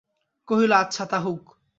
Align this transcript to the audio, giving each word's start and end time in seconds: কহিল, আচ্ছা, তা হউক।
কহিল, 0.47 0.71
আচ্ছা, 0.73 1.03
তা 1.05 1.17
হউক। 1.19 1.43